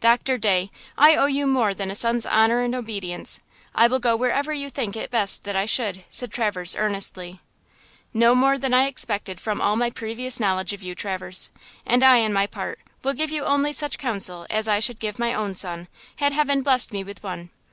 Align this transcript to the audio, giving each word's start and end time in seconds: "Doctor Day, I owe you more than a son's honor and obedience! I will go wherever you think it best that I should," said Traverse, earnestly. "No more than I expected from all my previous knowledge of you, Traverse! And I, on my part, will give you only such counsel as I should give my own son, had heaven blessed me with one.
"Doctor 0.00 0.36
Day, 0.38 0.72
I 0.96 1.14
owe 1.14 1.26
you 1.26 1.46
more 1.46 1.72
than 1.72 1.88
a 1.88 1.94
son's 1.94 2.26
honor 2.26 2.62
and 2.62 2.74
obedience! 2.74 3.38
I 3.76 3.86
will 3.86 4.00
go 4.00 4.16
wherever 4.16 4.52
you 4.52 4.70
think 4.70 4.96
it 4.96 5.08
best 5.08 5.44
that 5.44 5.54
I 5.54 5.66
should," 5.66 6.02
said 6.10 6.32
Traverse, 6.32 6.74
earnestly. 6.74 7.40
"No 8.12 8.34
more 8.34 8.58
than 8.58 8.74
I 8.74 8.88
expected 8.88 9.38
from 9.40 9.60
all 9.60 9.76
my 9.76 9.90
previous 9.90 10.40
knowledge 10.40 10.72
of 10.72 10.82
you, 10.82 10.96
Traverse! 10.96 11.50
And 11.86 12.02
I, 12.02 12.24
on 12.24 12.32
my 12.32 12.48
part, 12.48 12.80
will 13.04 13.12
give 13.14 13.30
you 13.30 13.44
only 13.44 13.72
such 13.72 13.98
counsel 13.98 14.48
as 14.50 14.66
I 14.66 14.80
should 14.80 14.98
give 14.98 15.16
my 15.16 15.32
own 15.32 15.54
son, 15.54 15.86
had 16.16 16.32
heaven 16.32 16.62
blessed 16.62 16.92
me 16.92 17.04
with 17.04 17.22
one. 17.22 17.50